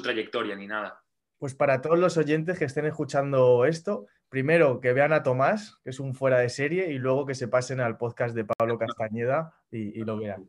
[0.00, 1.02] su trayectoria ni nada.
[1.38, 5.90] Pues para todos los oyentes que estén escuchando esto, primero que vean a Tomás, que
[5.90, 9.54] es un fuera de serie, y luego que se pasen al podcast de Pablo Castañeda
[9.70, 10.48] y, lo vean.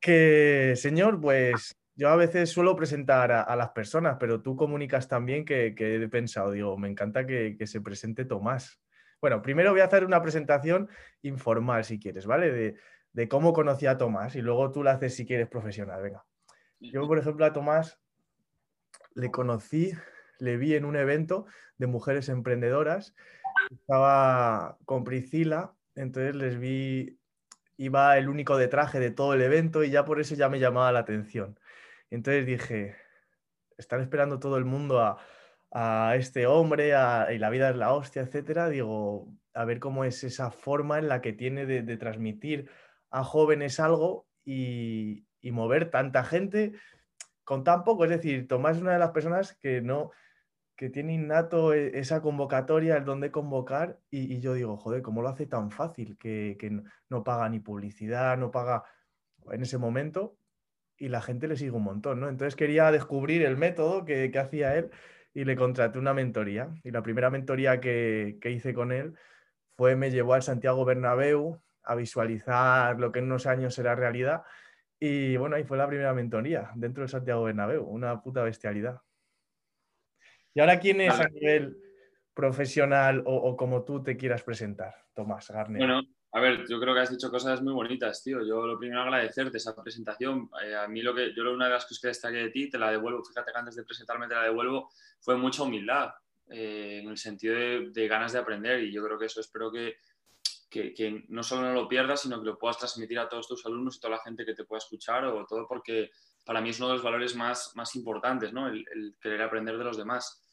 [0.00, 5.44] Que, señor, pues yo a veces suelo presentar a, las personas, pero tú comunicas también
[5.44, 8.80] que, he pensado, digo, me encanta que, se presente Tomás.
[9.20, 10.88] Bueno, primero voy a hacer una presentación
[11.22, 12.52] informal, si quieres, ¿vale?
[12.52, 12.76] De,
[13.12, 16.24] de cómo conocí a Tomás y luego tú la haces si quieres profesional, venga.
[16.80, 18.00] Yo, por ejemplo, a Tomás
[19.18, 19.92] le conocí,
[20.38, 21.46] le vi en un evento
[21.76, 23.14] de mujeres emprendedoras.
[23.70, 27.18] Estaba con Priscila, entonces les vi,
[27.76, 30.60] iba el único de traje de todo el evento y ya por eso ya me
[30.60, 31.58] llamaba la atención.
[32.10, 32.96] Entonces dije,
[33.76, 35.18] están esperando todo el mundo a,
[36.16, 38.70] este hombre y la vida es la hostia, etcétera.
[38.70, 42.70] Digo, a ver cómo es esa forma en la que tiene de, transmitir
[43.10, 46.72] a jóvenes algo y, y mover tanta gente
[47.48, 48.04] con tan poco.
[48.04, 50.10] Es decir, Tomás es una de las personas que no
[50.76, 55.22] que tiene innato e, esa convocatoria, el don de convocar, y, yo digo, joder, ¿cómo
[55.22, 56.18] lo hace tan fácil?
[56.18, 56.56] Que,
[57.08, 58.84] no paga ni publicidad, no paga
[59.50, 60.36] en ese momento,
[60.98, 62.28] y la gente le sigue un montón, ¿no?
[62.28, 64.90] Entonces quería descubrir el método que, hacía él
[65.32, 66.68] y le contraté una mentoría.
[66.84, 69.14] Y la primera mentoría que, que hice con él
[69.74, 74.42] fue, me llevó al Santiago Bernabéu a visualizar lo que en unos años será realidad
[75.00, 79.00] y bueno, ahí fue la primera mentoría dentro del Santiago Bernabéu, una puta bestialidad.
[80.54, 81.76] ¿Y ahora quién es a nivel
[82.34, 85.78] profesional o, como tú te quieras presentar, Tomás Garner?
[85.78, 88.44] Bueno, a ver, yo creo que has dicho cosas muy bonitas, tío.
[88.44, 90.50] Yo lo primero agradecerte esa presentación.
[90.64, 92.78] Eh, a mí lo que yo una de las cosas que destaqué de ti, te
[92.78, 94.90] la devuelvo, fíjate que antes de presentarme te la devuelvo,
[95.20, 96.10] fue mucha humildad,
[96.50, 99.70] eh, en el sentido de, de, ganas de aprender y yo creo que eso espero
[99.70, 99.96] que,
[100.68, 103.96] que, no solo no lo pierdas, sino que lo puedas transmitir a todos tus alumnos
[103.96, 106.10] y toda la gente que te pueda escuchar, o todo porque
[106.44, 108.68] para mí es uno de los valores más, más importantes, ¿no?
[108.68, 108.84] el,
[109.20, 110.44] querer aprender de los demás.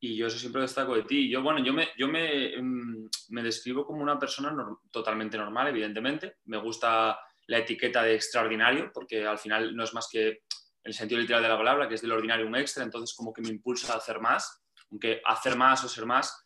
[0.00, 1.30] Y yo eso siempre destaco de ti.
[1.30, 4.54] Yo, bueno, yo me, yo me, mm, me describo como una persona
[4.90, 6.36] totalmente normal, evidentemente.
[6.44, 10.42] Me gusta la etiqueta de extraordinario, porque al final no es más que
[10.82, 13.40] el sentido literal de la palabra, que es del ordinario un extra, entonces como que
[13.40, 16.44] me impulsa a hacer más, aunque hacer más o ser más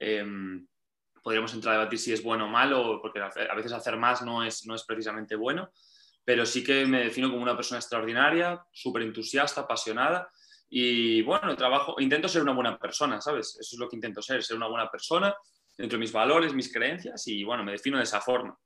[0.00, 0.24] eh,
[1.24, 4.44] podríamos entrar a debatir si es bueno o malo, porque a veces hacer más no
[4.44, 5.72] es, no es precisamente bueno,
[6.22, 10.28] pero sí que me defino como una persona extraordinaria, súper entusiasta, apasionada
[10.68, 13.56] y bueno, trabajo, intento ser una buena persona, ¿sabes?
[13.58, 15.34] Eso es lo que intento ser, ser una buena persona
[15.78, 18.58] dentro de mis valores, mis creencias y bueno, me defino de esa forma.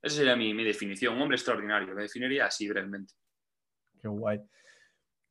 [0.00, 3.12] Esa sería mi, mi definición, un hombre extraordinario, me definiría así brevemente.
[4.00, 4.40] Qué guay.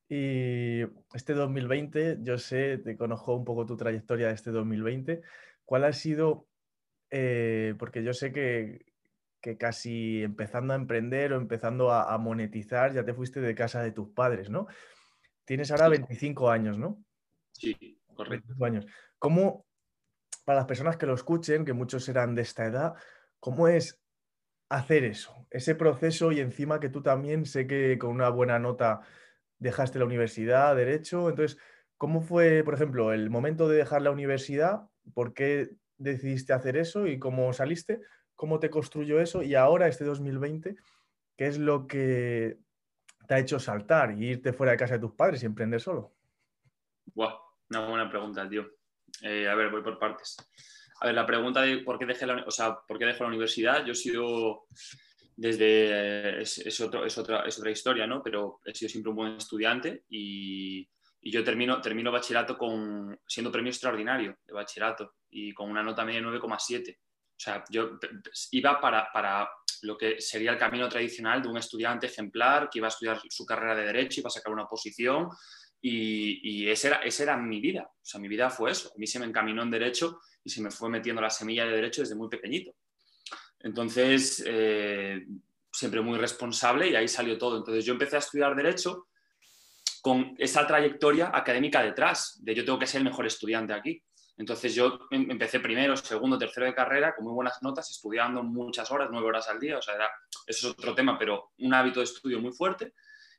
[0.08, 0.82] Y
[1.16, 5.24] este 2020, yo sé, te conozco un poco tu trayectoria de este 2020.
[5.64, 6.48] ¿Cuál ha sido
[7.10, 8.86] eh, porque yo sé que,
[9.60, 14.10] casi empezando a emprender o empezando a, monetizar, ya te fuiste de casa de tus
[14.10, 14.66] padres, ¿no?
[15.46, 17.04] Tienes ahora 25 años, ¿no?
[17.52, 18.54] Sí, correcto.
[18.66, 18.88] años.
[19.20, 19.68] ¿Cómo,
[20.46, 22.96] para las personas que lo escuchen, que muchos serán de esta edad,
[23.40, 24.02] cómo es
[24.70, 25.46] hacer eso?
[25.52, 29.02] Ese proceso y encima que tú también sé que con una buena nota
[29.60, 31.60] dejaste la universidad, derecho, entonces,
[31.98, 34.90] ¿cómo fue, por ejemplo, el momento de dejar la universidad?
[35.14, 38.02] ¿Por qué decidiste hacer eso y cómo saliste,
[38.36, 40.76] cómo te construyó eso y ahora este 2020,
[41.38, 42.58] ¿qué es lo que
[43.28, 46.14] te ha hecho saltar y irte fuera de casa de tus padres y emprender solo?
[47.14, 47.36] Buah,
[47.70, 48.66] una buena pregunta, tío.
[49.22, 50.38] Eh, a ver, voy por partes.
[51.02, 53.30] A ver, la pregunta de por qué dejé la, o sea, por qué dejé la
[53.30, 54.68] universidad, yo he sido
[55.36, 57.18] desde, es, otra, es
[57.60, 58.24] otra historia, ¿no?
[58.24, 60.88] Pero he sido siempre un buen estudiante y,
[61.26, 66.06] y yo termino, termino bachillerato con, siendo premio extraordinario de bachillerato y con una nota
[66.06, 66.96] media de 9,7.
[66.96, 67.00] O
[67.36, 67.98] sea, yo
[68.52, 69.50] iba para, para,
[69.82, 73.44] lo que sería el camino tradicional de un estudiante ejemplar que iba a estudiar su
[73.44, 75.28] carrera de Derecho, iba a sacar una posición
[75.82, 77.90] y, y esa, era, esa era mi vida.
[77.92, 78.90] O sea, mi vida fue eso.
[78.90, 81.72] A mí se me encaminó en Derecho y se me fue metiendo la semilla de
[81.72, 82.72] Derecho desde muy pequeñito.
[83.62, 85.26] Entonces, eh,
[85.72, 87.58] siempre muy responsable y ahí salió todo.
[87.58, 89.08] Entonces, yo empecé a estudiar Derecho
[90.06, 94.04] con esa trayectoria académica detrás, de yo tengo que ser el mejor estudiante aquí.
[94.38, 98.92] Entonces yo em, empecé primero, segundo, tercero de carrera con muy buenas notas, estudiando muchas
[98.92, 99.96] horas, nueve horas al día, o sea,
[100.46, 102.94] eso es otro tema, pero un hábito de estudio muy fuerte.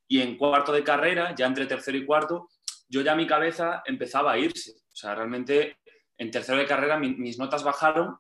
[0.08, 2.48] Y en cuarto de carrera, ya entre tercero y cuarto,
[2.88, 4.72] yo ya mi cabeza empezaba a irse.
[4.72, 5.78] O sea, realmente
[6.18, 8.18] en tercero de carrera mis notas bajaron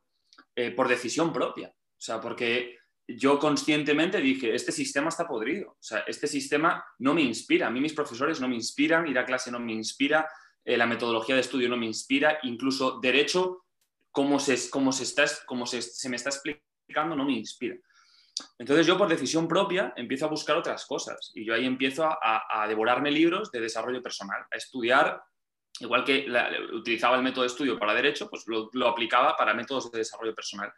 [0.54, 1.70] eh, por decisión propia.
[1.70, 7.14] O sea, porque yo conscientemente dije, este sistema está podrido, o sea, este sistema no
[7.14, 10.28] me inspira, a mí mis profesores no me inspiran, ir a clase no me inspira,
[10.64, 13.64] eh, la metodología de estudio no me inspira, incluso derecho,
[14.10, 17.76] como se, como se, está, como se, se me está explicando, no me inspira.
[18.58, 21.30] Entonces yo por decisión propia empiezo a buscar otras cosas.
[21.34, 25.22] Y yo ahí empiezo a, devorarme libros de desarrollo personal, a estudiar,
[25.80, 26.26] igual que
[26.72, 30.72] utilizaba el método de estudio para derecho, pues lo, aplicaba para métodos de desarrollo personal,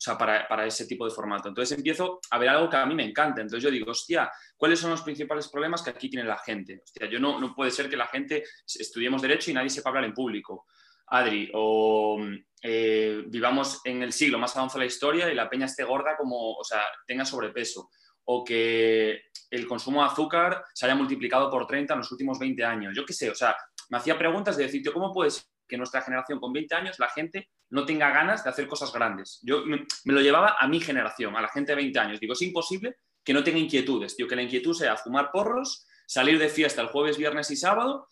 [0.00, 1.48] sea, para, para, ese tipo de formato.
[1.48, 3.40] Entonces empiezo a ver algo que a mí me encanta.
[3.40, 6.80] Entonces yo digo, hostia, ¿cuáles son los principales problemas que aquí tiene la gente?
[6.84, 10.04] Hostia, yo no, no puede ser que la gente estudiemos derecho y nadie sepa hablar
[10.04, 10.66] en público.
[11.10, 12.18] Adri, o
[12.62, 16.16] eh, vivamos en el siglo más avanzado de la historia y la peña esté gorda
[16.16, 17.90] como, o sea, tenga sobrepeso,
[18.24, 22.64] o que el consumo de azúcar se haya multiplicado por 30 en los últimos 20
[22.64, 22.94] años.
[22.94, 23.56] Yo qué sé, o sea,
[23.88, 27.08] me hacía preguntas de decir, ¿cómo puede ser que nuestra generación con 20 años la
[27.08, 29.40] gente no tenga ganas de hacer cosas grandes?
[29.42, 32.20] Yo me, lo llevaba a mi generación, a la gente de 20 años.
[32.20, 36.38] Digo, es imposible que no tenga inquietudes, tío, que la inquietud sea fumar porros, salir
[36.38, 38.08] de fiesta el jueves, viernes y sábado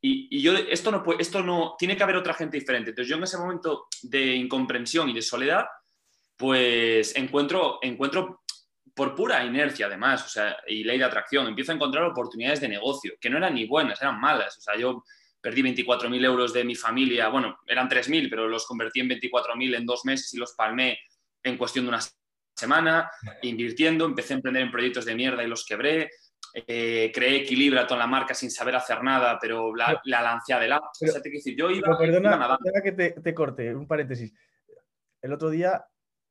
[0.00, 2.90] y, yo, esto no, puede, esto no, tiene que haber otra gente diferente.
[2.90, 5.66] Entonces yo en ese momento de incomprensión y de soledad,
[6.36, 8.42] pues encuentro, encuentro
[8.94, 12.68] por pura inercia además, o sea, y ley de atracción, empiezo a encontrar oportunidades de
[12.68, 14.56] negocio, que no eran ni buenas, eran malas.
[14.58, 15.04] O sea, yo
[15.46, 19.86] perdí 24.000 euros de mi familia, bueno, eran 3.000, pero los convertí en 24.000 en
[19.86, 20.98] dos meses y los palmé
[21.40, 22.00] en cuestión de una
[22.52, 23.08] semana,
[23.42, 26.10] invirtiendo, empecé a emprender en proyectos de mierda y los quebré,
[26.52, 30.88] eh, creé Equilibraton la marca sin saber hacer nada, pero la, la lancé adelante.
[31.02, 34.32] o sea, te decir, yo iba, perdona, que te, corte, un paréntesis.
[35.22, 35.80] El otro día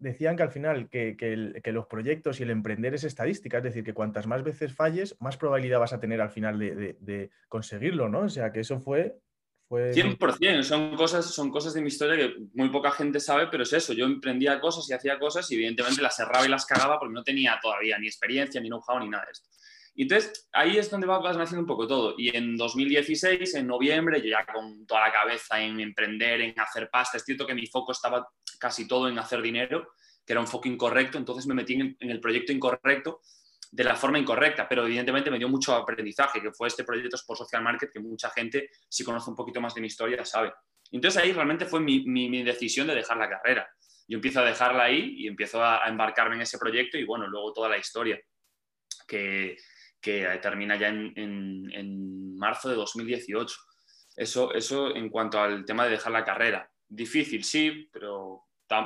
[0.06, 3.84] decían que al final que, que, los proyectos y el emprender es estadística, es decir,
[3.84, 8.08] que cuantas más veces falles, más probabilidad vas a tener al final de, de, conseguirlo,
[8.08, 8.20] ¿no?
[8.22, 9.16] O sea, que eso fue...
[9.68, 9.92] fue...
[9.92, 13.74] 100%, son cosas, son cosas de mi historia que muy poca gente sabe, pero es
[13.74, 17.14] eso, yo emprendía cosas y hacía cosas y evidentemente las cerraba y las cagaba porque
[17.14, 19.50] no tenía todavía ni experiencia, ni know-how, ni nada de esto.
[19.98, 22.16] Y entonces ahí es donde vas naciendo un poco todo.
[22.18, 26.90] Y en 2016, en noviembre, yo ya con toda la cabeza en emprender, en hacer
[26.90, 28.28] pasta, es cierto que mi foco estaba
[28.60, 29.94] casi todo en hacer dinero,
[30.26, 33.22] que era un foco incorrecto, entonces me metí en, el proyecto incorrecto
[33.72, 37.40] de la forma incorrecta, pero evidentemente me dio mucho aprendizaje, que fue este proyecto Sport
[37.40, 40.54] Social Market, que mucha gente, si conoce un poquito más de mi historia, sabe.
[40.92, 43.70] Entonces ahí realmente fue mi, mi, decisión de dejar la carrera.
[44.08, 47.28] Yo empiezo a dejarla ahí y empiezo a, a embarcarme en ese proyecto y bueno,
[47.28, 48.20] luego toda la historia,
[49.08, 49.58] que,
[50.06, 53.58] que termina ya en, marzo de 2018.
[54.16, 56.70] Eso, eso en cuanto al tema de dejar la carrera.
[56.88, 58.44] Difícil, sí, pero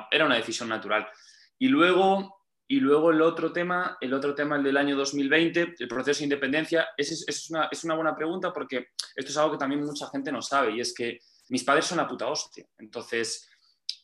[0.09, 1.09] era una decisión natural.
[1.57, 5.87] Y luego, y luego el otro tema, el otro tema, el del año 2020, el
[5.89, 9.57] proceso de independencia, es, es, una, es una buena pregunta porque esto es algo que
[9.57, 11.19] también mucha gente no sabe y es que
[11.49, 12.65] mis padres son la puta hostia.
[12.77, 13.49] Entonces,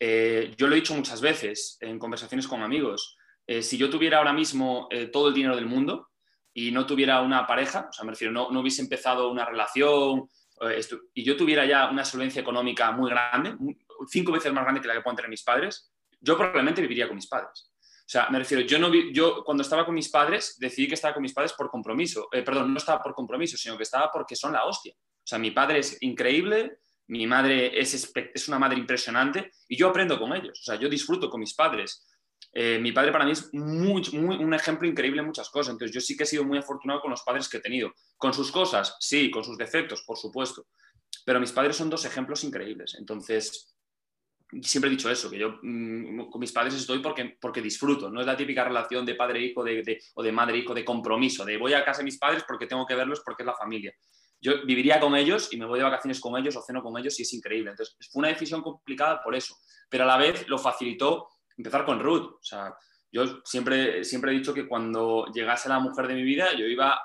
[0.02, 3.16] eh, yo lo he dicho muchas veces en conversaciones con amigos.
[3.48, 6.10] Eh, si yo tuviera ahora mismo eh, todo el dinero del mundo,
[6.58, 10.30] y no tuviera una pareja, o sea, me refiero, no, no hubiese empezado una relación
[10.62, 10.82] eh,
[11.14, 13.58] y yo tuviera ya una solvencia económica muy grande,
[14.08, 15.92] cinco veces más grande que la que pueden tener mis padres,
[16.22, 17.74] yo probablemente viviría con mis padres.
[17.82, 21.14] O sea, me refiero, yo, no yo cuando estaba con mis padres decidí que estaba
[21.14, 22.30] con mis padres por compromiso.
[22.32, 24.94] Eh, perdón, no estaba por compromiso, sino que estaba porque son la hostia.
[24.96, 29.90] O sea, mi padre es increíble, mi madre es, es una madre impresionante y yo
[29.90, 30.58] aprendo con ellos.
[30.62, 32.08] O sea, yo disfruto con mis padres.
[32.58, 35.74] Eh, mi padre para mí es muy, un ejemplo increíble en muchas cosas.
[35.74, 37.94] Entonces, yo sí que he sido muy afortunado con los padres que he tenido.
[38.16, 40.66] Con sus cosas, sí, con sus defectos, por supuesto.
[41.26, 42.96] Pero mis padres son dos ejemplos increíbles.
[42.98, 43.76] Entonces,
[44.62, 48.10] siempre he dicho eso, que yo mm, con mis padres estoy porque, porque disfruto.
[48.10, 51.74] No es la típica relación de padre-hijo de, o de madre-hijo de compromiso, de voy
[51.74, 53.94] a casa de mis padres porque tengo que verlos porque es la familia.
[54.40, 57.20] Yo viviría con ellos y me voy de vacaciones con ellos o ceno con ellos
[57.20, 57.72] y es increíble.
[57.72, 59.58] Entonces, fue una decisión complicada por eso.
[59.90, 62.36] Pero a la vez lo facilitó empezar con Ruth.
[62.40, 62.76] O sea,
[63.12, 67.00] yo siempre, siempre he dicho que cuando llegase la mujer de mi vida, yo iba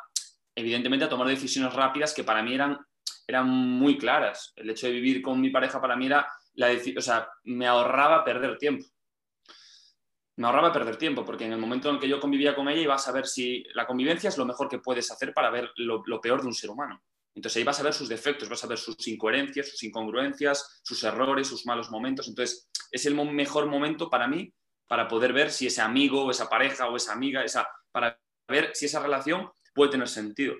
[0.54, 2.78] evidentemente a tomar decisiones rápidas que para mí eran,
[3.26, 4.52] eran muy claras.
[4.56, 8.24] El hecho de vivir con mi pareja para mí era, la o sea, me ahorraba
[8.24, 8.86] perder tiempo.
[10.36, 12.94] Me ahorraba perder tiempo, porque en el momento en que yo convivía con ella iba
[12.94, 16.20] a saber si la convivencia es lo mejor que puedes hacer para ver lo, lo
[16.20, 17.02] peor de un ser humano.
[17.34, 21.04] Entonces ahí vas a ver sus defectos, vas a ver sus incoherencias, sus incongruencias, sus
[21.04, 22.26] errores, sus malos momentos.
[22.26, 24.52] Entonces es el mejor momento para mí
[24.86, 28.18] para poder ver si ese amigo o esa pareja o esa amiga, esa, para
[28.48, 30.56] ver si esa relación puede tener sentido.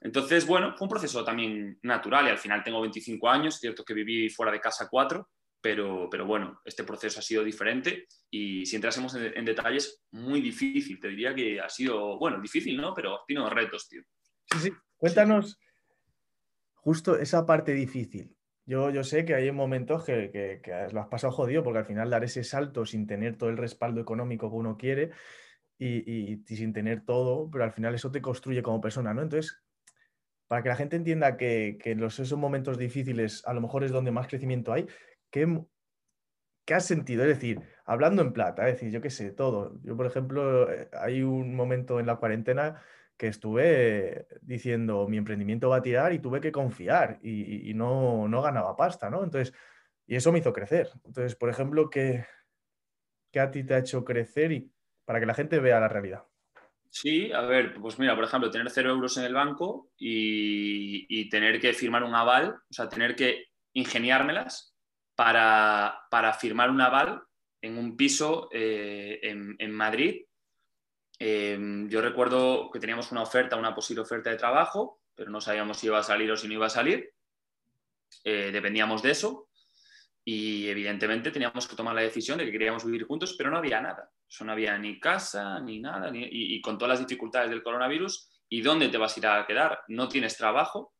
[0.00, 3.94] Entonces, bueno, fue un proceso también natural y al final tengo 25 años, cierto que
[3.94, 8.76] viví fuera de casa cuatro, pero, pero bueno, este proceso ha sido diferente y si
[8.76, 11.00] entrásemos en, en detalles, muy difícil.
[11.00, 12.94] Te diría que ha sido, bueno, difícil, ¿no?
[12.94, 14.02] Pero tiene retos, tío.
[14.52, 14.72] Sí, sí.
[14.96, 15.58] Cuéntanos
[16.74, 18.36] justo esa parte difícil.
[18.72, 22.08] Yo, yo sé que hay momentos que, que, lo has pasado jodido porque al final
[22.08, 25.10] dar ese salto sin tener todo el respaldo económico que uno quiere
[25.76, 29.20] y, y, sin tener todo, pero al final eso te construye como persona, ¿no?
[29.20, 29.62] Entonces,
[30.48, 33.92] para que la gente entienda que, que los, esos momentos difíciles a lo mejor es
[33.92, 34.86] donde más crecimiento hay,
[35.30, 35.46] ¿qué,
[36.64, 37.24] ¿qué has sentido?
[37.24, 39.78] Es decir, hablando en plata, es decir, yo qué sé, todo.
[39.82, 42.80] Yo, por ejemplo, eh, hay un momento en la cuarentena
[43.22, 48.42] que estuve diciendo mi emprendimiento va a tirar y tuve que confiar y, no, no,
[48.42, 49.22] ganaba pasta, ¿no?
[49.22, 49.54] Entonces,
[50.08, 50.90] y eso me hizo crecer.
[51.04, 52.26] Entonces, por ejemplo, ¿qué,
[53.30, 54.72] ¿qué a ti te ha hecho crecer y
[55.04, 56.24] para que la gente vea la realidad?
[56.90, 61.60] Sí, a ver, pues mira, por ejemplo, tener cero euros en el banco y, tener
[61.60, 64.74] que firmar un aval, o sea, tener que ingeniármelas
[65.14, 66.08] para,
[66.40, 67.22] firmar un aval
[67.60, 70.24] en un piso eh, en, Madrid.
[71.24, 75.76] Em, yo recuerdo que teníamos una oferta, una posible oferta de trabajo, pero no sabíamos
[75.78, 77.12] si iba a salir o si no iba a salir.
[78.24, 79.48] Eh, dependíamos de eso
[80.24, 83.80] y evidentemente teníamos que tomar la decisión de que queríamos vivir juntos, pero no había
[83.80, 84.10] nada
[84.40, 88.88] no había ni casa, ni nada, y, con todas las dificultades del coronavirus, ¿y dónde
[88.88, 89.80] te vas a ir a quedar?
[89.88, 90.94] No tienes trabajo,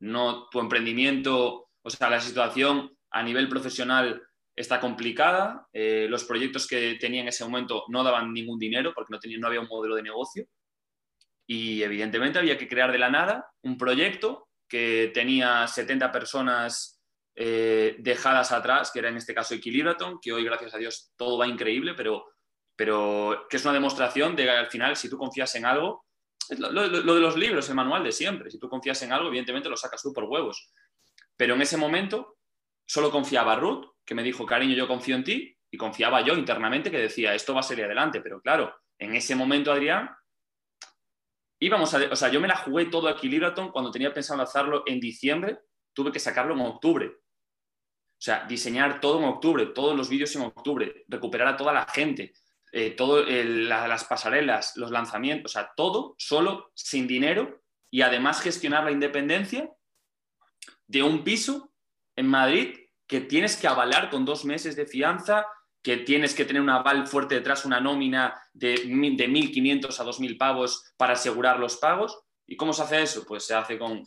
[0.00, 4.22] no tu emprendimiento, o sea, la situación a nivel profesional
[4.56, 9.12] está complicada, eh, los proyectos que tenía en ese momento no daban ningún dinero porque
[9.12, 10.46] no, tenía, no había un modelo de negocio,
[11.46, 17.00] y evidentemente había que crear de la nada un proyecto que tenía 70 personas
[17.36, 21.38] eh, dejadas atrás, que era en este caso Equilibraton, que hoy gracias a Dios todo
[21.38, 22.26] va increíble, pero
[22.76, 26.04] pero que es una demostración de que al final, si tú confías en algo,
[26.58, 29.70] lo, lo, de los libros, el manual de siempre, si tú confías en algo, evidentemente
[29.70, 30.70] lo sacas tú por huevos.
[31.36, 32.36] Pero en ese momento
[32.86, 36.90] solo confiaba Ruth, que me dijo, cariño, yo confío en ti, y confiaba yo internamente
[36.90, 40.10] que decía, esto va a salir adelante, pero claro, en ese momento, Adrián,
[41.58, 44.84] íbamos a, o sea, yo me la jugué todo a Equilibraton cuando tenía pensado hacerlo
[44.86, 45.58] en diciembre,
[45.92, 47.08] tuve que sacarlo en octubre.
[47.08, 51.86] O sea, diseñar todo en octubre, todos los vídeos en octubre, recuperar a toda la
[51.86, 52.32] gente,
[52.72, 58.84] eh, todo las pasarelas, los lanzamientos, o sea, todo solo, sin dinero y además gestionar
[58.84, 59.70] la independencia
[60.86, 61.72] de un piso
[62.16, 65.46] en Madrid que tienes que avalar con dos meses de fianza,
[65.82, 70.38] que tienes que tener un aval fuerte detrás, una nómina de, de 1.500 a 2.000
[70.38, 72.18] pavos para asegurar los pagos.
[72.46, 73.24] ¿Y cómo se hace eso?
[73.26, 74.04] Pues se hace con,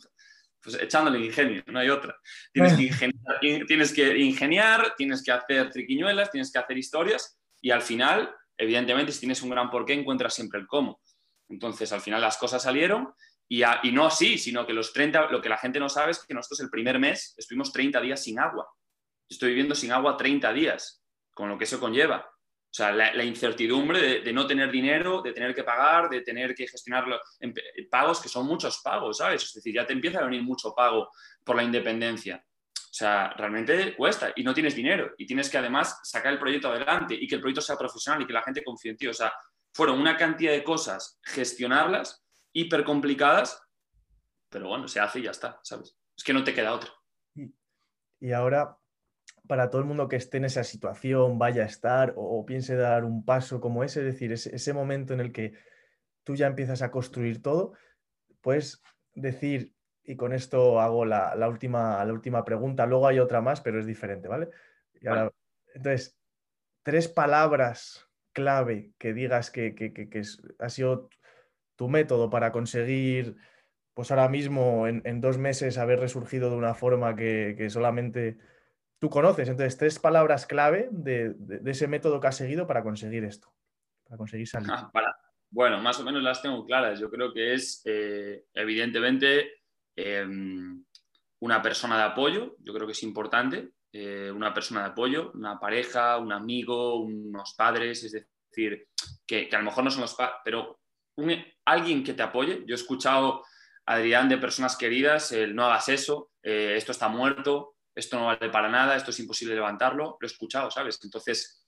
[0.62, 2.18] pues echándole ingenio, no hay otra.
[2.52, 7.70] Tienes que, ingeniar, tienes que ingeniar, tienes que hacer triquiñuelas, tienes que hacer historias y
[7.70, 11.00] al final evidentemente, si tienes un gran porqué, encuentras siempre el cómo.
[11.48, 13.12] Entonces, al final las cosas salieron
[13.48, 16.34] y, no así, sino que los 30, lo que la gente no sabe es que
[16.34, 18.68] nosotros el primer mes estuvimos 30 días sin agua.
[19.30, 22.28] Estoy viviendo sin agua 30 días, con lo que eso conlleva.
[22.70, 26.68] O sea, la, incertidumbre de, no tener dinero, de tener que pagar, de tener que
[26.68, 27.04] gestionar
[27.90, 29.42] pagos, que son muchos pagos, ¿sabes?
[29.42, 31.10] Es decir, ya te empieza a venir mucho pago
[31.44, 32.44] por la independencia.
[32.76, 36.68] O sea, realmente cuesta y no tienes dinero y tienes que además sacar el proyecto
[36.68, 39.06] adelante y que el proyecto sea profesional y que la gente confíe en ti.
[39.08, 39.32] O sea,
[39.72, 43.60] fueron una cantidad de cosas, gestionarlas, hiper complicadas,
[44.48, 45.96] pero bueno, se hace y ya está, ¿sabes?
[46.16, 46.90] Es que no te queda otra.
[48.20, 48.76] Y ahora,
[49.50, 53.04] para todo el mundo que esté en esa situación, vaya a estar o, piense dar
[53.04, 55.54] un paso como ese, es decir, ese, ese momento en el que
[56.22, 57.72] tú ya empiezas a construir todo,
[58.40, 58.80] puedes
[59.12, 62.86] decir y con esto hago la, última, la última pregunta.
[62.86, 64.50] Luego hay otra más, pero es diferente, ¿vale?
[65.74, 66.16] Entonces,
[66.84, 69.74] tres palabras clave que digas que,
[70.60, 71.08] ha sido
[71.76, 73.34] tu método para conseguir,
[73.94, 78.38] pues ahora mismo en, dos meses haber resurgido de una forma que, solamente
[79.00, 79.48] tú conoces.
[79.48, 81.34] Entonces, tres palabras clave de,
[81.66, 83.52] ese método que has seguido para conseguir esto,
[84.04, 84.70] para conseguir salir.
[85.52, 87.00] Bueno, más o menos las tengo claras.
[87.00, 89.60] Yo creo que es, eh, evidentemente,
[90.02, 90.82] Em,
[91.40, 95.58] una persona de apoyo, yo creo que es importante, eh, una persona de apoyo, una
[95.58, 98.88] pareja, un amigo, unos padres, es decir,
[99.26, 100.80] que, a lo mejor no son los padres, pero
[101.66, 102.62] alguien que te apoye.
[102.66, 103.44] Yo he escuchado,
[103.86, 108.50] Adrián, de personas queridas, el no hagas eso, eh, esto está muerto, esto no vale
[108.50, 110.98] para nada, esto es imposible levantarlo, lo he escuchado, ¿sabes?
[111.02, 111.66] Entonces,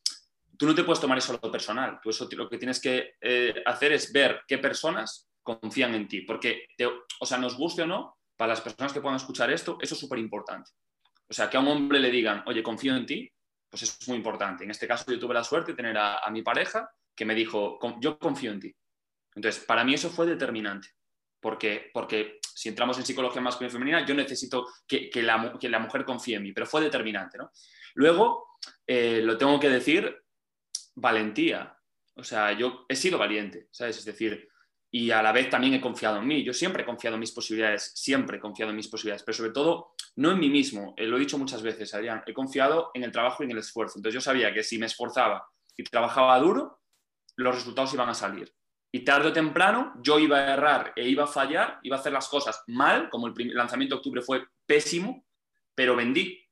[0.57, 3.63] tú no te puedes tomar eso lo personal, tú eso lo que tienes que eh,
[3.67, 6.67] hacer es ver qué personas confían en ti, porque,
[7.21, 10.01] o sea, nos guste o no, para las personas que puedan escuchar esto, eso es
[10.01, 10.71] súper importante.
[11.29, 13.33] O sea, que a un hombre le digan, oye, confío en ti,
[13.71, 14.65] pues es muy importante.
[14.65, 17.79] En este caso yo tuve la suerte de tener a, mi pareja que me dijo,
[18.01, 18.77] yo confío en ti.
[19.35, 20.89] Entonces, para mí eso fue determinante,
[21.41, 26.37] porque, porque si entramos en psicología masculina y femenina, yo necesito que, la, mujer confíe
[26.37, 27.39] en mí, pero fue determinante.
[27.39, 27.51] ¿no?
[27.95, 30.15] Luego, eh, lo tengo que decir,
[30.95, 31.77] valentía.
[32.15, 33.99] O sea, yo he sido valiente, ¿sabes?
[33.99, 34.49] Es decir,
[34.95, 36.45] y a la vez también he confiado en mí.
[36.45, 39.53] Yo siempre he confiado en mis posibilidades, siempre he confiado en mis posibilidades, pero sobre
[39.53, 40.93] todo no en mí mismo.
[40.99, 43.59] Eh, lo he dicho muchas veces, Adrián, he confiado en el trabajo y en el
[43.59, 43.99] esfuerzo.
[43.99, 46.81] Entonces yo sabía que si me esforzaba y trabajaba duro,
[47.37, 48.55] los resultados iban a salir.
[48.95, 52.13] Y tarde o temprano yo iba a errar e iba a fallar, iba a hacer
[52.13, 55.25] las cosas mal, como el lanzamiento de octubre fue pésimo,
[55.75, 56.47] pero vendí.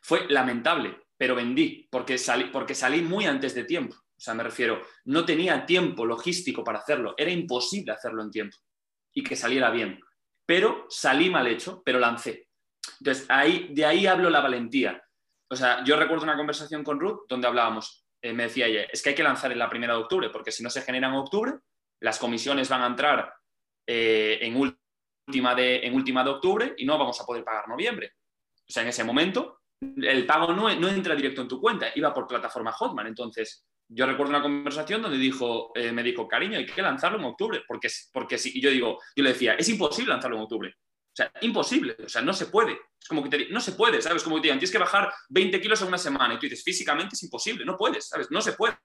[0.00, 3.96] Fue lamentable, pero vendí porque salí, porque salí muy antes de tiempo.
[3.96, 8.56] O sea, me refiero, no tenía tiempo logístico para hacerlo, era imposible hacerlo en tiempo
[9.12, 10.00] y que saliera bien.
[10.46, 12.48] Pero salí mal hecho, pero lancé.
[13.00, 15.02] Entonces, ahí, de ahí hablo la valentía.
[15.48, 19.10] O sea, yo recuerdo una conversación con Ruth donde hablábamos, me decía ella, es que
[19.10, 21.54] hay que lanzar en la primera de octubre, porque si no se genera en octubre,
[22.00, 23.32] las comisiones van a entrar
[23.86, 28.12] eh, en, última de, en última de octubre y no vamos a poder pagar noviembre.
[28.54, 32.14] O sea, en ese momento, el pago no, no entra directo en tu cuenta, iba
[32.14, 33.06] por plataforma Hotman.
[33.06, 37.24] Entonces, yo recuerdo una conversación donde dijo, eh, me dijo, cariño, hay que lanzarlo en
[37.24, 40.74] octubre, porque, porque si, y yo digo, yo le decía, es imposible lanzarlo en octubre.
[41.12, 42.72] O sea, imposible, o sea, no se puede.
[42.98, 44.22] Es como que te, no se puede, ¿sabes?
[44.22, 46.64] Como que te digan, tienes que bajar 20 kilos en una semana y tú dices,
[46.64, 48.30] físicamente es imposible, no puedes, ¿sabes?
[48.30, 48.78] No se puede.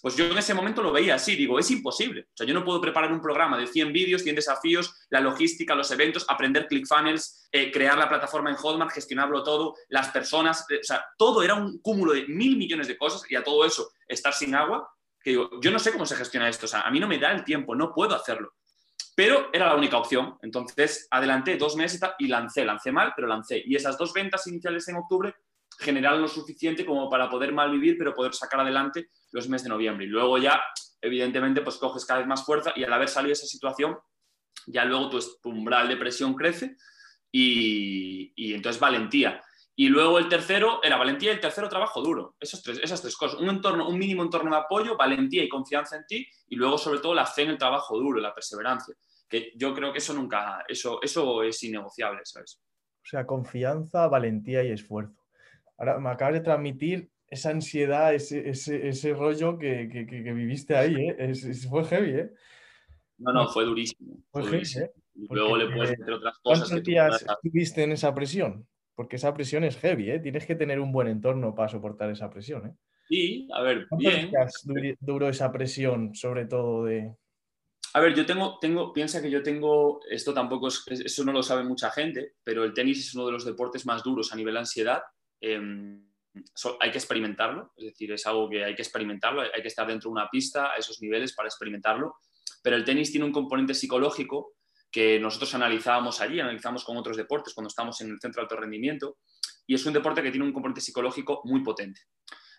[0.00, 2.22] Pues yo en ese momento lo veía así, digo, es imposible.
[2.22, 5.74] O sea, yo no puedo preparar un programa de 100 vídeos, 100 desafíos, la logística,
[5.74, 10.78] los eventos, aprender ClickFunnels, eh, crear la plataforma en Hotmart, gestionarlo todo, las personas, eh,
[10.80, 13.90] o sea, todo era un cúmulo de mil millones de cosas y a todo eso
[14.06, 14.88] estar sin agua,
[15.22, 17.18] que digo, yo no sé cómo se gestiona esto, o sea, a mí no me
[17.18, 18.54] da el tiempo, no puedo hacerlo.
[19.14, 20.36] Pero era la única opción.
[20.42, 22.64] Entonces, adelanté dos meses y lancé.
[22.64, 23.62] Lancé mal, pero lancé.
[23.64, 25.34] Y esas dos ventas iniciales en octubre
[25.78, 30.06] generaron lo suficiente como para poder malvivir, pero poder sacar adelante los meses de noviembre.
[30.06, 30.60] Y luego ya,
[31.00, 33.96] evidentemente, pues coges cada vez más fuerza y al haber salido de esa situación,
[34.66, 36.76] ya luego tu, umbral de presión crece
[37.32, 39.40] y, y, entonces valentía.
[39.80, 42.34] Y luego el tercero era valentía y el tercero trabajo duro.
[42.38, 43.40] Esos tres, esas tres cosas.
[43.40, 47.00] Un, entorno, un mínimo entorno de apoyo, valentía y confianza en ti y luego sobre
[47.00, 48.94] todo la fe en el trabajo duro, la perseverancia
[49.26, 52.60] que yo creo que eso nunca, eso, eso es innegociable, ¿sabes?
[52.96, 55.24] O sea, confianza, valentía y esfuerzo.
[55.78, 61.32] Ahora me acabas de transmitir esa ansiedad, ese, ese, rollo que, que, viviste ahí, ¿eh?
[61.70, 62.30] fue heavy, ¿eh?
[63.16, 64.18] No, no, fue durísimo.
[64.30, 64.90] Fue, heavy, ¿eh?
[65.30, 66.68] Luego le puedes, entre otras cosas...
[66.68, 68.66] ¿Cuántos días estuviste en esa presión?
[69.00, 70.18] Porque esa presión es heavy, ¿eh?
[70.18, 72.74] Tienes que tener un buen entorno para soportar esa presión, ¿eh?
[73.08, 74.30] Sí, a ver, bien.
[75.00, 77.16] duró esa presión, sobre todo de,
[77.94, 81.42] a ver, yo tengo, tengo, piensa que yo tengo, esto tampoco es, eso no lo
[81.42, 84.52] sabe mucha gente, pero el tenis es uno de los deportes más duros a nivel
[84.52, 85.00] de ansiedad.
[85.40, 86.06] Em,
[86.80, 90.10] hay que experimentarlo, es decir, es algo que hay que experimentarlo, hay que estar dentro
[90.10, 92.16] de una pista a esos niveles para experimentarlo,
[92.62, 94.56] pero el tenis tiene un componente psicológico
[94.90, 98.56] que nosotros analizábamos allí, analizamos con otros deportes cuando estamos en el centro de alto
[98.56, 99.18] rendimiento,
[99.66, 102.00] y es un deporte que tiene un componente psicológico muy potente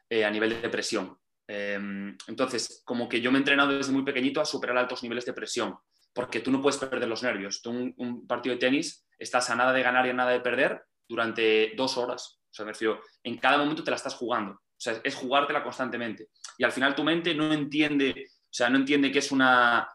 [0.09, 1.17] eh, a nivel de presión.
[1.47, 5.25] Em, entonces, como que yo me he entrenado desde muy pequeñito a superar altos niveles
[5.25, 5.77] de presión,
[6.13, 7.61] porque tú no puedes perder los nervios.
[7.61, 10.83] Tú un, partido de tenis estás a nada de ganar y a nada de perder
[11.07, 12.39] durante dos horas.
[12.49, 14.53] O sea, me refiero, en cada momento te la estás jugando.
[14.53, 16.29] O sea, es jugártela constantemente.
[16.57, 19.87] Y al final tu mente no entiende, o sea, no entiende que es una,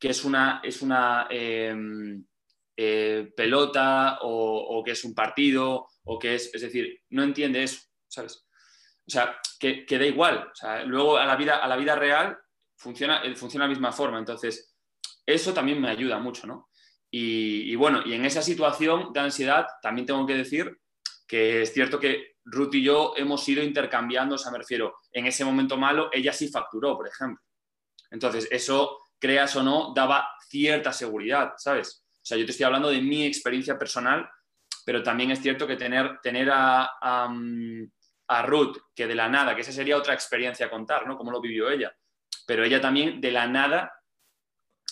[0.00, 2.24] que es una, es una em,
[2.76, 7.62] eh, pelota o, o que es un partido o que es, es decir, no entiende
[7.62, 8.46] eso, ¿sabes?
[9.06, 10.52] o sea, que, da igual.
[10.86, 12.38] luego a la vida, a la vida real
[12.76, 14.20] funciona, eh, funciona de la misma forma.
[14.20, 14.76] Entonces,
[15.26, 16.68] eso también me ayuda mucho, ¿no?
[17.10, 20.78] Y, bueno, y en esa situación de ansiedad también tengo que decir
[21.26, 25.26] que es cierto que Ruth y yo hemos ido intercambiando, o sea, me refiero, en
[25.26, 27.42] ese momento malo, ella sí facturó, por ejemplo.
[28.12, 32.04] Entonces, eso, creas o no, daba cierta seguridad, ¿sabes?
[32.14, 34.28] O sea, yo te estoy hablando de mi experiencia personal,
[34.84, 37.84] pero también es cierto que tener, tener a, mm,
[38.28, 41.16] a Ruth, que de la nada, que esa sería otra experiencia a contar, ¿no?
[41.16, 41.94] Cómo lo vivió ella.
[42.46, 43.92] Pero ella también de la nada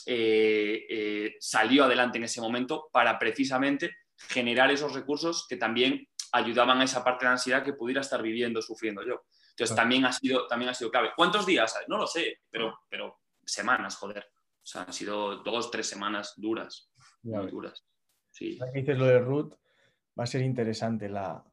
[0.07, 6.81] eh, eh, salió adelante en ese momento para precisamente generar esos recursos que también ayudaban
[6.81, 9.23] a esa parte de la ansiedad que pudiera estar viviendo, sufriendo yo.
[9.51, 11.13] Entonces también, ha sido, también ha sido clave.
[11.15, 11.77] ¿Cuántos días?
[11.89, 13.21] No lo sé, pero, pero
[13.53, 14.25] semanas, joder.
[14.25, 16.93] O sea, han sido dos, tres semanas duras.
[17.23, 17.85] Muy duras.
[18.31, 18.59] Sí.
[18.75, 19.55] dices lo de Ruth,
[20.19, 21.45] va a ser interesante la,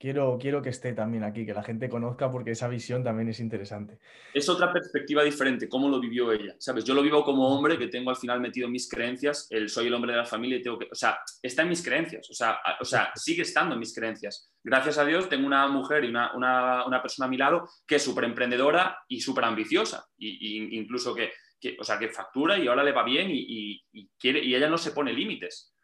[0.00, 3.38] Quiero, quiero que esté también aquí, que la gente conozca porque esa visión también es
[3.38, 3.98] interesante.
[4.32, 6.84] Es otra perspectiva diferente, cómo lo vivió ella, ¿sabes?
[6.84, 9.92] Yo lo vivo como hombre que tengo al final metido mis creencias, el soy el
[9.92, 12.60] hombre de la familia y tengo que, o sea, está en mis creencias, o sea,
[12.80, 14.50] o sea sigue estando en mis creencias.
[14.64, 17.96] Gracias a Dios tengo una mujer y una, una, una persona a mi lado que
[17.96, 22.68] es súper emprendedora y súper ambiciosa, y, incluso que, que, o sea, que factura y
[22.68, 25.74] ahora le va bien y, y, quiere, y ella no se pone límites.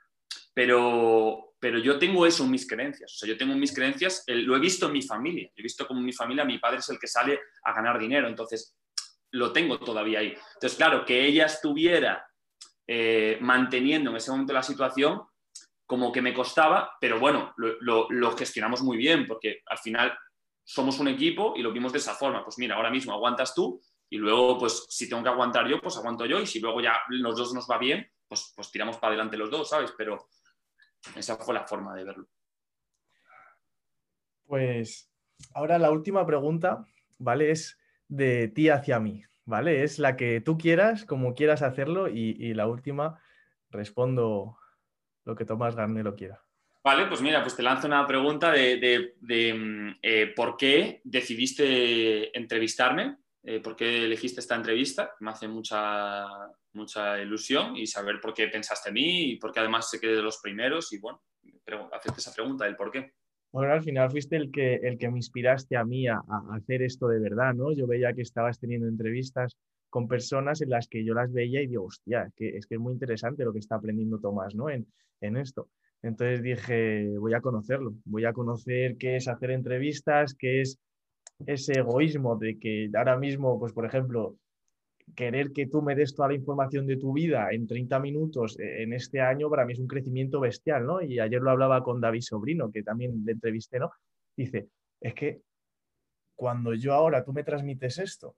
[0.57, 3.13] Pero, pero yo tengo eso en mis creencias.
[3.13, 5.51] O sea, yo tengo en mis creencias, lo he visto en mi familia.
[5.55, 8.27] He visto como en mi familia mi padre es el que sale a ganar dinero.
[8.27, 8.75] Entonces,
[9.33, 10.35] lo tengo todavía ahí.
[10.55, 12.27] Entonces, claro, que ella estuviera
[12.87, 15.25] eh, manteniendo en ese momento la situación,
[15.85, 20.19] como que me costaba, pero bueno, lo, lo, gestionamos muy bien, porque al final
[20.65, 22.43] somos un equipo y lo vimos de esa forma.
[22.43, 25.99] Pues mira, ahora mismo aguantas tú y luego, pues si tengo que aguantar yo, pues
[25.99, 29.09] aguanto yo y si luego ya los dos nos va bien, pues, pues tiramos para
[29.13, 29.93] adelante los dos, ¿sabes?
[29.99, 30.29] Pero
[31.15, 32.29] esa fue la forma de verlo.
[34.47, 35.11] Pues
[35.55, 36.87] ahora la última pregunta,
[37.19, 37.51] ¿vale?
[37.51, 39.83] Es de ti hacia mí, ¿vale?
[39.83, 43.21] Es la que tú quieras, como quieras hacerlo, y, la última
[43.71, 44.57] respondo
[45.25, 46.41] lo que Tomás Garnelo quiera.
[46.85, 53.17] Vale, pues mira, pues te lanzo una pregunta de, mm, eh, por qué decidiste entrevistarme,
[53.43, 55.11] eh, por qué elegiste esta entrevista.
[55.19, 56.27] Me hace mucha,
[56.77, 60.17] mucha ilusión y saber por qué pensaste en mí y por qué además se quedé
[60.17, 61.21] de los primeros y bueno,
[61.93, 63.13] hacerte esa pregunta del por qué.
[63.53, 66.21] Bueno, al final fuiste el que, el que me inspiraste a mí a,
[66.53, 67.73] hacer esto de verdad, ¿no?
[67.73, 69.57] Yo veía que estabas teniendo entrevistas
[69.89, 72.75] con personas en las que yo las veía y digo, hostia, es que es, que
[72.75, 74.69] es muy interesante lo que está aprendiendo Tomás, ¿no?
[74.69, 74.87] En,
[75.21, 75.71] en esto.
[76.03, 80.79] Entonces dije, voy a conocerlo, voy a conocer qué es hacer entrevistas, qué es
[81.47, 84.37] ese egoísmo de que ahora mismo, pues por ejemplo,
[85.15, 88.83] querer que tú me des toda la información de tu vida en 30 minutos eh,
[88.83, 91.01] en este año para mí es un crecimiento bestial, ¿no?
[91.01, 93.93] Y ayer lo hablaba con David Sobrino, que también le entrevisté, ¿no?
[94.37, 94.69] Dice,
[95.01, 95.43] es que
[96.35, 98.37] cuando yo ahora tú me transmites esto,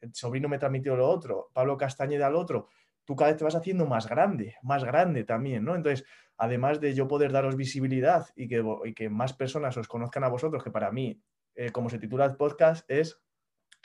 [0.00, 2.68] el sobrino me transmitió lo otro, Pablo Castañeda lo otro,
[3.04, 5.74] tú cada vez te vas haciendo más grande, más grande también, ¿no?
[5.74, 10.24] Entonces, además de yo poder daros visibilidad y que, y que más personas os conozcan
[10.24, 11.20] a vosotros, que para mí,
[11.54, 13.18] eh, como se titula el podcast, es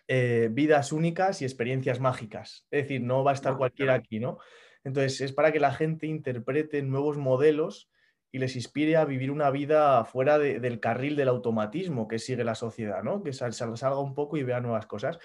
[0.08, 2.68] eh, vidas únicas y experiencias mágicas.
[2.72, 4.38] Es decir, no va a estar cualquiera aquí, ¿no?
[4.84, 7.90] Entonces, es para que la gente interprete nuevos modelos
[8.32, 12.56] y les inspire a vivir una vida fuera del carril del automatismo que sigue la
[12.56, 13.24] sociedad, ¿no?
[13.24, 15.20] Que salga un poco y vea nuevas cosas.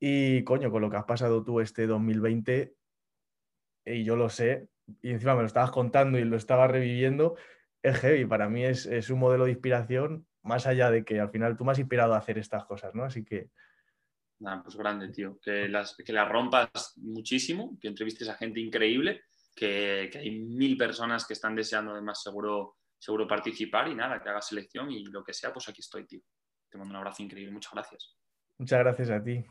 [0.00, 2.74] Y coño, con lo que has pasado tú este 2020,
[3.84, 4.68] y yo lo sé,
[5.02, 7.36] y encima me lo estabas contando y lo estaba reviviendo,
[7.82, 8.24] es heavy.
[8.24, 11.66] Para mí es, es un modelo de inspiración, más allá de que al final tú
[11.66, 13.04] me has inspirado a hacer estas cosas, ¿no?
[13.04, 13.50] Así que
[14.40, 15.38] Nada, pues grande, tío.
[15.40, 19.22] Que las, que las rompas muchísimo, que entrevistes a gente increíble,
[19.54, 24.28] que, que, hay mil personas que están deseando además seguro, seguro participar y nada, que
[24.28, 26.20] hagas selección y lo que sea, pues aquí estoy, tío.
[26.70, 27.52] Te mando un abrazo increíble.
[27.52, 28.16] Muchas gracias.
[28.58, 29.44] Muchas gracias a ti.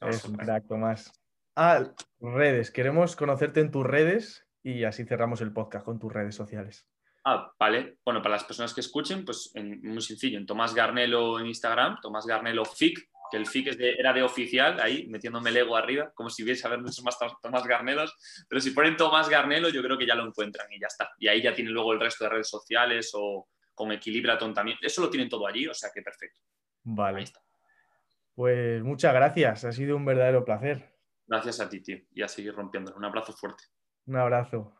[0.00, 1.10] Es un crack, Tomás.
[1.56, 2.70] Ah, redes.
[2.70, 6.86] Queremos conocerte en tus redes y así cerramos el podcast con tus redes sociales.
[7.24, 7.98] Ah, vale.
[8.04, 10.38] Bueno, para las personas que escuchen, pues muy sencillo.
[10.38, 15.08] En Tomás Garnelo en Instagram, Tomás Garnelo FIC, que el FIC era de oficial, ahí
[15.08, 18.16] metiéndome el ego arriba, como si hubiese haber muchos más Tomás Garnelos,
[18.48, 21.10] pero si ponen Tomás Garnelo yo creo que ya lo encuentran y ya está.
[21.18, 24.78] Y ahí ya tienen luego el resto de redes sociales o con Equilibratón también.
[24.80, 26.40] Eso lo tienen todo allí, o sea que perfecto.
[26.84, 27.24] Vale.
[28.36, 30.94] Pues muchas gracias, ha sido un verdadero placer.
[31.26, 32.94] Gracias a ti, tío, y a seguir rompiendo.
[32.94, 33.64] Un abrazo fuerte.
[34.06, 34.76] Un abrazo.